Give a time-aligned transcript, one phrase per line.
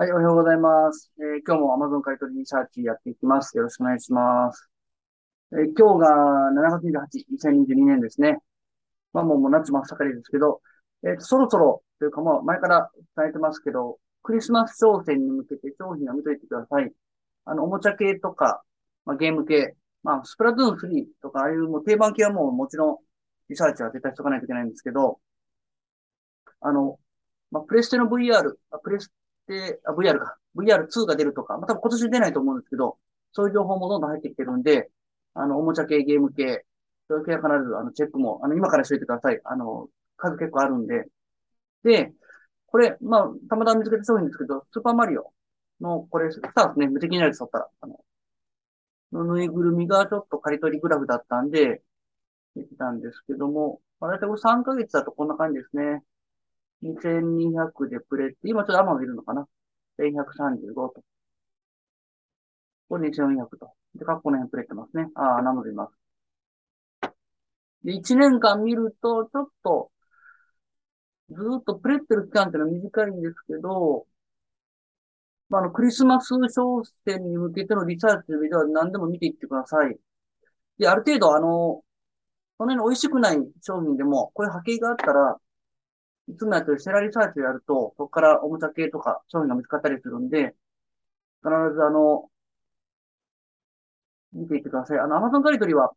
[0.00, 1.12] はい、おはようございます。
[1.18, 3.54] えー今日も Amazon 買取リサーチやっていきます。
[3.58, 4.70] よろしくお願いします。
[5.52, 6.16] えー今日が
[6.54, 8.38] 7月28、2022年ですね。
[9.12, 10.62] まあもうもう夏真っ盛りですけど、
[11.04, 16.90] えーと、そろそろというかまあ前から伝えてますけど、クリスマス商戦に向けて商品を見といてください。
[17.44, 18.62] あの、おもちゃ系とか、
[19.04, 22.96] まあ、ゲーム系、まあ、スプラトゥーン3とか、ああいうもう定番系はもうもちろん
[23.50, 25.20] リサーチは絶対しとかないといけないんですけど、
[26.62, 26.98] あの、
[27.50, 29.12] まあ、プレステの VR、プレス
[29.50, 30.36] で、あ、VR か。
[30.54, 32.98] VR2 が出るとか、まあ、多分今年出ないと思うんですけど、
[33.32, 34.90] そういう情報もどんどん入ってきてるんで、
[35.34, 36.64] あの、おもちゃ系、ゲーム系、
[37.08, 39.40] そういう系は必ず、あの、チェックも、あの、今からしといてください。
[39.44, 41.06] あの、数結構あるんで。
[41.84, 42.12] で、
[42.66, 45.32] これ、まあ、たまたま見つけた商品ですけど、スーパーマリオ
[45.80, 48.00] の、これ、スターですね、無敵になるやつだったら、あの、
[49.12, 51.82] のぬいぐるみがちょっと刈り取りグラフだったんで、
[52.56, 56.02] 見てたんですけども、まあ、だいたいこれ3ヶ月だとこんな感じですね。
[56.82, 59.46] 2200でプレって、今ちょっとアマがいるのかな
[59.98, 61.02] ?1135 と。
[62.88, 63.72] これ2400と。
[63.94, 65.08] で、過去の辺プレってますね。
[65.14, 65.92] ああ、なのでいます。
[67.84, 69.90] で、1年間見ると、ちょっと、
[71.30, 74.06] ずっとプレってる期間っていうのは短いんですけど、
[75.48, 79.98] まあ、あの、クリスマス商戦に向けてのリサーチのでは何でも見ていってください。
[80.78, 81.84] で、ある程度、あの、
[82.58, 85.38] そんなに美味しくない商品でも、こういう波形があったら、
[86.30, 90.54] いつもやってるセラリサーチをやると、そこからおもちゃ系とか商品が見つかったりするんで、
[91.42, 92.30] 必ずあの、
[94.32, 94.98] 見ていってください。
[94.98, 95.92] あの、アマゾンカリトリは、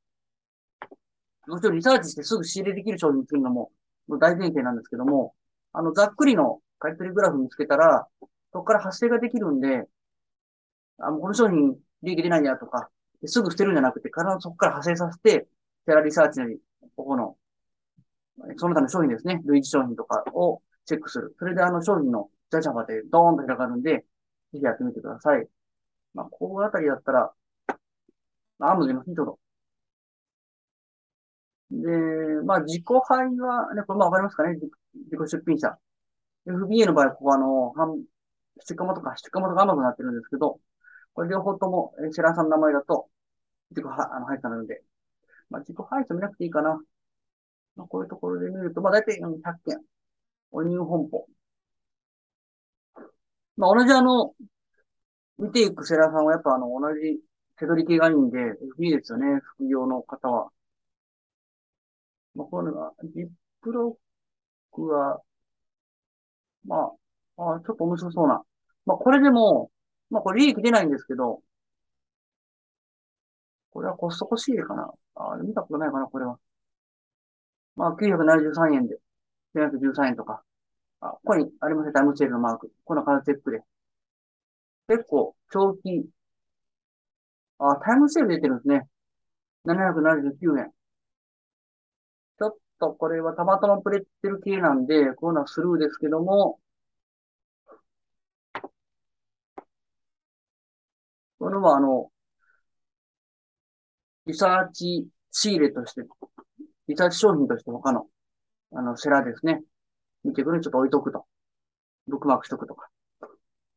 [1.48, 3.72] もちろんリサーチしてすぐ仕入れできる商品作るのも、
[4.08, 5.36] もう大前提なんですけども、
[5.74, 8.08] あの、ざっくりの買取グラフ見つけたら、
[8.52, 9.88] そこから発生ができるんで、
[11.00, 12.90] あの、この商品利益出ないやとか、
[13.26, 15.48] すぐ捨てるんじゃなくて、必ずそこから派生させて、
[15.86, 16.60] セラリサーチなり、
[16.96, 17.38] ここの
[18.58, 21.36] その他の商品ですね、類似商品とかをチェックする。
[21.40, 24.06] それであの商品のジャジャバでドーンと広がるんで、ぜ
[24.60, 25.48] ひやってみてください。
[26.14, 27.34] まあ、ここあたりだったら、
[28.60, 29.40] あ、もう出ますね、ちょうど。
[31.72, 31.88] で、
[32.46, 34.54] まあ、自己配は、ね、これまあわかりますかね？
[34.56, 35.78] 自己出品者。
[36.46, 38.04] FBA の場合、ここあの、半、
[38.60, 40.60] 七カモとか七カモとか甘くなってるんですけど、
[41.14, 43.10] これ両方とも、えシェラーさんの名前だと、
[43.72, 44.84] 自己は、あの、入ったので、
[45.50, 46.80] まあ、自己配送見なくていいかな。
[47.76, 49.80] まあ、こういうところで見ると、まあ、大体100件。
[50.52, 51.28] お入本舗。
[53.58, 54.34] まあ、同じあの、
[55.38, 57.20] 見ていくセラーさんはやっぱあの、同じ
[57.58, 58.38] 手取り系がいいんで、
[58.80, 60.52] いいですよね、副業の方は。
[62.36, 63.30] まあ、こういうのが、ジッ
[63.62, 63.98] プロ
[64.72, 65.22] ックは、
[66.66, 66.92] ま
[67.38, 68.44] あ、あちょっと面白そうな。
[68.86, 69.72] まあ、これでも、
[70.10, 71.42] まあ、これ利益出ないんですけど、
[73.72, 74.92] これはコストコ仕入れかな。
[75.16, 76.40] あ、見たことないかな、これは。
[77.76, 78.96] まあ、973円で、
[79.54, 80.44] 913円とか。
[81.02, 82.72] あ、ここにありますね、タイムセールのマーク。
[82.86, 83.62] このカーチェックで。
[84.88, 86.10] 結構、長期。
[87.58, 88.88] あ、タイムセール出てるんですね。
[89.66, 90.72] 779円。
[92.38, 96.60] ちょっとこれはたまたまプレってる系なんで、こういうのはスルーですけども、
[101.40, 102.12] これはあの、
[104.26, 106.02] リサーチ仕入れとして
[106.88, 108.08] リサーチ商品として他の、
[108.74, 109.62] あの、セラーですね。
[110.24, 111.26] 見てくるにちょっと置いとくと。
[112.08, 112.90] ブックマークしとくとか。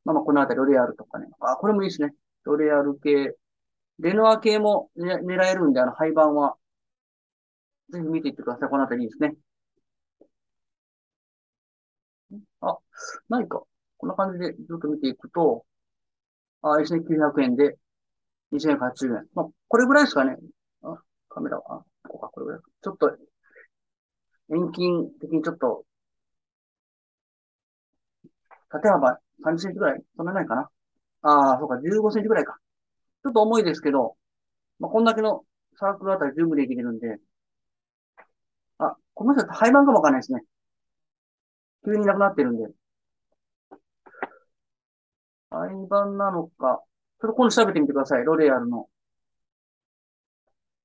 [0.04, 1.26] まあまあ、このあたりロレアルとかね。
[1.40, 2.14] あ、これもいいですね。
[2.44, 3.36] ロレアル系。
[3.98, 6.56] レノア系も、ね、狙えるんで、あの、廃盤は、
[7.90, 8.68] ぜひ見ていってください。
[8.68, 9.36] このあたりいいですね。
[12.60, 12.78] あ、
[13.28, 13.62] ないか。
[13.98, 15.64] こんな感じでずっと見ていくと、
[16.62, 17.76] あ、1900円で
[18.52, 19.26] 2080円。
[19.34, 20.36] まあ、これぐらいですかね。
[20.82, 21.84] あ、カメラは。
[22.06, 22.60] こうか、これぐらい。
[22.82, 23.16] ちょっと、
[24.48, 25.84] 遠近的にちょっと、
[28.70, 30.70] 縦幅30センチぐらいそんなないかな
[31.22, 32.58] ああ、そうか、15センチぐらいか。
[33.24, 34.16] ちょっと重いですけど、
[34.78, 35.44] まあ、こんだけの
[35.78, 37.18] サークルあたり十分できるんで、
[38.78, 40.42] あ、この人廃盤かもわかんないですね。
[41.84, 42.66] 急になくなってるんで。
[45.50, 46.82] 廃盤なのか。
[47.20, 48.24] ちょっと今度調べてみてください。
[48.24, 48.88] ロレアルの。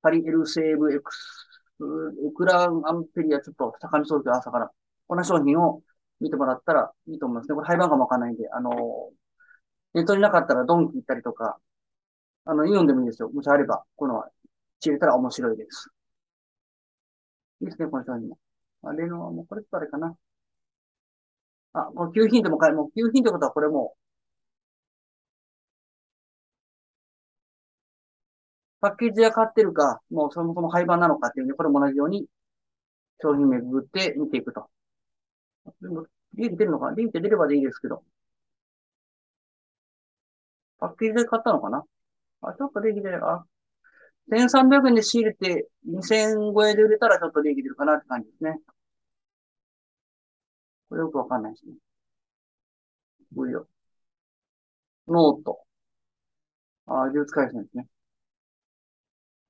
[0.02, 1.48] パリエルセーブエクス、
[1.80, 4.70] ウクランアンペリアちょっと高めそうですよ、朝から。
[5.08, 5.82] この商品を
[6.20, 7.54] 見てもらったらいいと思いますね。
[7.54, 8.70] これ廃盤かもわかんないんで、あの、
[9.94, 11.58] ネットになかったらドンキ行ったりとか、
[12.44, 13.30] あの、イオンでもいいですよ。
[13.30, 14.28] もしあれば、このは、
[14.80, 15.90] 知れたら面白いです。
[17.60, 18.38] いいですね、この商品も。
[18.82, 20.16] あれの、もうこれってあれかな。
[21.74, 23.94] あ、もう9品でも買え、もう9品ってことはこれも
[28.82, 32.26] パッケージで買ってるか、もうそもそも廃盤なのかっていうね、これも同じように
[33.22, 34.68] 商品名ググって見ていくと。
[35.80, 36.96] でも、利益出るのかな？
[36.96, 38.02] 利益出ればでいいですけど。
[40.80, 41.84] パッケージで買ったのかな？
[42.42, 43.44] あ、ちょっと利益で、あ、
[44.30, 48.58] 1300円で仕入れて2000超えで売れたらちょっと利益出るかなって感じですね。
[50.88, 51.74] これよくわかんないですね。
[53.34, 53.66] 無料。
[55.06, 55.60] ノート。
[56.86, 57.86] あ、呪術回戦ですね。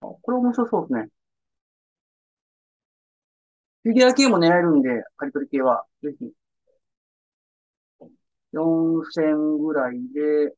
[0.03, 1.09] あ、これ面白そうですね。
[3.85, 5.85] フィギュア系も狙えるんで、刈り取り系は。
[6.03, 6.33] ぜひ。
[8.53, 10.57] 4000ぐらいで、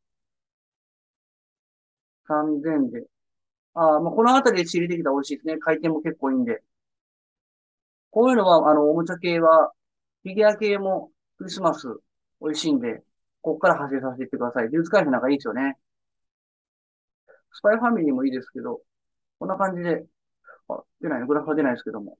[2.28, 3.06] 3000で。
[3.74, 5.58] ああ、まあ、この辺りで仕入れてきたら美味しいですね。
[5.58, 6.62] 回転も結構いいんで。
[8.10, 9.72] こういうのは、あの、おもちゃ系は、
[10.22, 11.88] フィギュア系もクリスマス
[12.40, 13.02] 美味しいんで、
[13.42, 14.70] ここから派生させていってください。
[14.70, 15.76] 流使いなんかいいですよね。
[17.52, 18.82] スパイファミリーもいいですけど、
[19.44, 20.06] こんな感じで、
[20.70, 21.26] あ、出ないね。
[21.26, 22.16] グラフは出ないですけども。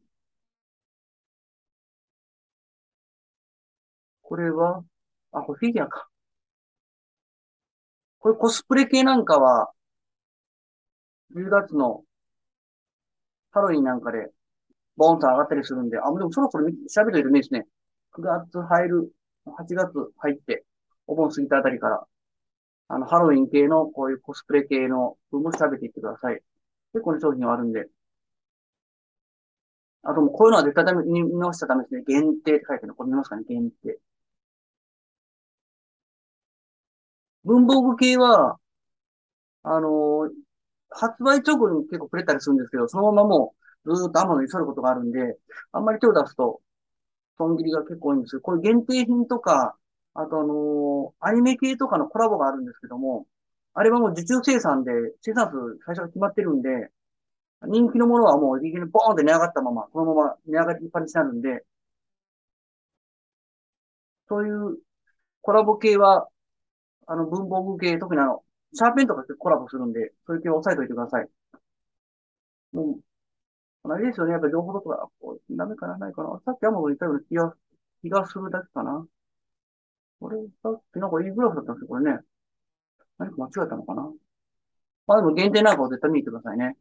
[4.21, 4.85] これは、
[5.32, 6.06] あ、これフィギュアか。
[8.19, 9.71] これコスプレ系なんかは、
[11.31, 12.05] 10月の
[13.53, 14.31] ハロウィンなんかで、
[14.99, 17.67] ボーンと上がったりするんで、あ、でもそろそろ調べといてもいいですね。
[18.12, 19.12] 9月入る、
[19.47, 20.67] 8月入って、
[21.06, 22.06] お盆過ぎたあたりから、
[22.88, 26.43] あの、ハロウィン系の、こういうコスプレ系の分も調べていってください。
[26.94, 27.88] 結構な商品はあるんで。
[30.02, 32.05] あともうこういうのは絶対見直しちゃダメですね。
[32.06, 32.94] 限定って書いてるの。
[32.94, 33.99] これ見ますかね限定。
[37.44, 38.58] 文房具系は、
[39.62, 40.31] あのー、
[40.91, 43.55] 発売直後に結構くれたりするんですけど、そのままも
[43.85, 45.38] うずーっとアマゾンに去ることがあるんで、
[45.73, 46.61] あんまり手を出すと、
[47.38, 49.76] 損切りが結構多いんですけど、こういう限定品とか、
[50.14, 53.26] あとあのー、アニメ系とかのコラボがあるんですけども、
[53.75, 54.93] あれはもう受注生産で、
[55.23, 56.91] 生産数最初が決まってるんで、
[57.67, 61.65] 人気のものはもう、いきなりボーンって値上がったまま、このまま値上がりっぱなしになるんで、
[64.29, 64.79] そういう
[65.43, 66.29] コラボ系は、
[67.09, 68.44] あの、文房具系、特にあの、
[68.75, 71.31] シャーペンとかコラボするんで、そういう系を押さえといてください。
[72.73, 72.99] も
[73.85, 74.32] う、同じですよね。
[74.32, 76.41] やっぱ情報とか、こうダメかなないかな。
[76.47, 77.56] さっきアマゾン言ったような気が、
[78.03, 79.06] 気がするだけかな。
[80.19, 82.19] これ、さっきなんかいいグラフだったんですよ、これね。
[83.19, 84.12] 何か間違えたのかな？
[85.06, 86.76] まあでも限定なんかを絶対見てくださいね。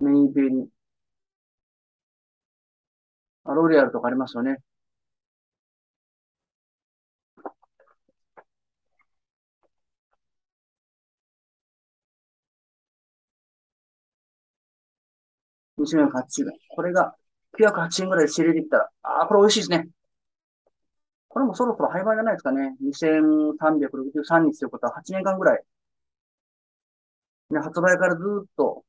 [0.00, 0.70] メインページ。
[3.44, 4.58] あ、ロレアルとかありますよね。
[15.78, 16.44] 1 8。
[16.68, 17.16] これが
[17.56, 19.88] 980円ぐらいで仕入れてきたら、ああ、これ美味しいですね。
[21.28, 22.76] これもそろそろ廃盤じゃないですかね。
[22.80, 25.62] 2363日ということは8年間ぐらい。
[27.50, 28.84] ね、発売からずっと、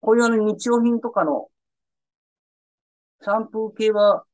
[0.00, 1.48] こういうあの日用品とかの
[3.22, 4.24] シャンプー系は、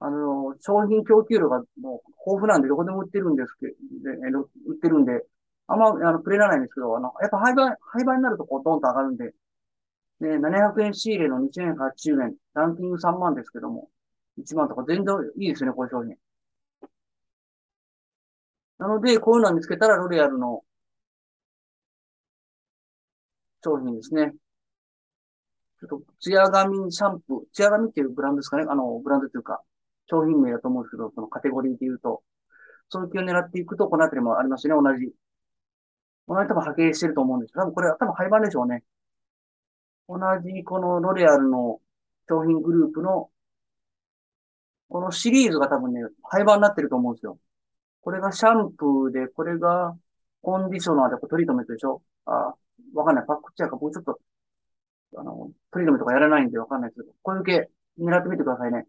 [0.00, 3.66] あの、商品供給量がもう豊富なんでどこでも売ってるんですけ
[4.32, 5.24] ど、売ってるんで、
[5.68, 9.32] あんま、あの、くれらないんですけど、あの、やっぱ廃盤、廃盤になるとこう、ドンと上がるんで、
[10.22, 13.90] ね、700円仕入れの2080円、ランキング3万ですけども、
[14.38, 16.16] 1万とか全然いいですね、こういう商品。
[18.78, 20.64] なので、こういうのを見つけたら、ロレアルの
[23.64, 24.32] 商品ですね。
[25.80, 28.64] ちょっと、ツヤ髪シャンプー、ツヤ髪っていうブランドですかね。
[28.68, 29.60] あの、ブランドというか、
[30.06, 32.22] 商品名だと思うんですけど、そのカテゴリーで言うと、
[32.90, 35.12] そういう気を狙っていくと、このあたりもありますね、同じ。
[36.28, 38.84] 同じ多分波形してると思うんですけど、多分これは多分廃盤でしょうね。
[40.18, 41.80] 同じこのロレアルの
[42.28, 43.30] 商品グループの、
[44.88, 47.38] このシリーズが多分ね、廃盤になってると思うんですよ。
[48.02, 49.96] これがシャンプーで、これが
[50.42, 52.02] コンディショナーでこれトリートメントでしょ？
[52.26, 52.54] あ、
[52.94, 53.26] わかんない。
[53.26, 54.18] パックチェアか、僕ちょっと、
[55.16, 58.86] あの、トリートメントとかやらないんでわかんないですけど、こういう系狙ってみてくださいね。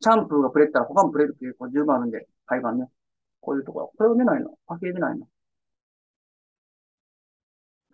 [0.00, 2.86] シャンプーがプレったら他もプレるっていう、こう十分あるんで、廃盤ね。
[3.40, 3.92] こういうところ。
[3.96, 5.28] これを出ないのパッケージ出ないの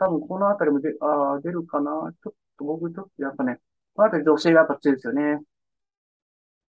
[0.02, 1.90] 多分このあたりもで、あ出るかな
[2.22, 3.58] ちょっと僕ちょっとやっぱね、
[3.94, 5.42] このあたり女性がやっぱ強いですよね。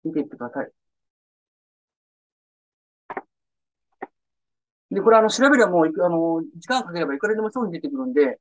[0.04, 0.72] 見ていってください。
[4.90, 8.40] で、これあの、調べればもう、あの、時間かければいくらでも商品出てくるんで、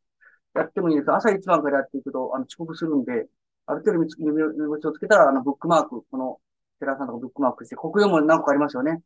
[0.55, 1.11] やってもいいです。
[1.11, 3.27] 朝一番からやっていくと、あの、遅刻するんで、
[3.67, 6.39] ある程度見つけ、目星をつけたら、あの、ブックマーク、この、
[6.79, 9.01] 寺さんとかブックマークして、国用も何個かありますよね。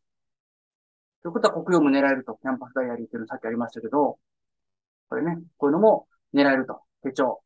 [1.24, 4.20] ということは国用も狙えると、キャンパスダイアリーっていうのさっきありましたけど、
[5.12, 6.82] これね、こういうのも狙えると。
[7.04, 7.44] 手帳。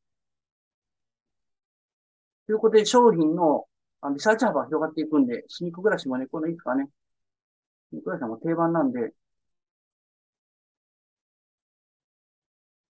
[2.47, 3.65] ということで、商品の
[4.13, 6.89] リサーチ幅が広がっていくんで、スニーク暮らしもね、このいつかね、
[7.89, 9.11] スニーク暮らしも定番なんで、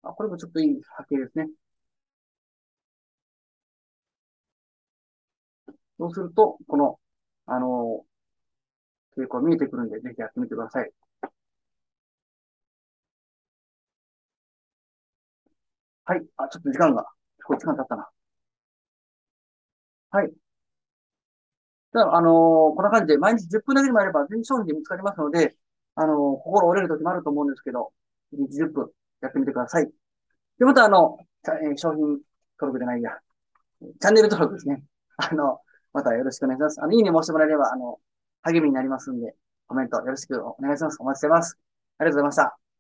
[0.04, 1.50] あ、これもちょっといい波形ですね。
[5.98, 7.00] そうすると、この、
[7.46, 8.06] あの、
[9.16, 10.92] 傾向見えてくるんで、ぜひやってみてください。
[16.12, 16.28] はい。
[16.38, 17.06] あ、ちょっと時間が、
[17.40, 18.10] すごい時間経ったな。
[20.12, 20.34] はい。
[21.94, 25.56] じゃあ、あのーこんな感じで、毎日10分だけでもやれば、全商品で見つかりますので、
[25.96, 27.92] あのー心折れる時もあると思うんですけど、
[28.32, 28.90] 1日10分
[29.22, 29.86] やってみてください。
[30.60, 32.20] で、また、あの、えー商品登
[32.74, 33.12] 録じゃないや、
[34.02, 34.84] チャンネル登録ですね。
[35.18, 35.62] あの、
[35.94, 36.82] またよろしくお願いします。
[36.84, 38.00] あの、いいね申してもらえれば、あの、
[38.44, 39.36] 励みになりますんで、
[39.68, 40.98] コメントよろしくお願いします。
[41.02, 41.58] お待ちしてます。
[42.00, 42.71] ありがとうございました。